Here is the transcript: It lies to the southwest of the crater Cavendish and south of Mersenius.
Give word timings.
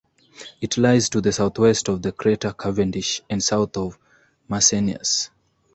It 0.61 0.79
lies 0.79 1.09
to 1.09 1.21
the 1.21 1.31
southwest 1.31 1.87
of 1.87 2.01
the 2.01 2.11
crater 2.11 2.53
Cavendish 2.53 3.21
and 3.29 3.43
south 3.43 3.77
of 3.77 3.99
Mersenius. 4.49 5.29